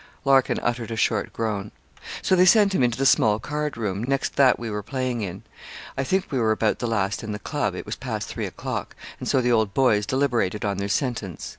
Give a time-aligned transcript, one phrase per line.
[0.25, 1.69] Larkin uttered a short groan.
[2.23, 5.43] 'So they sent him into the small card room, next that we were playing in.
[5.95, 8.95] I think we were about the last in the club it was past three o'clock
[9.19, 11.49] and so the old boys deliberated on their sentence.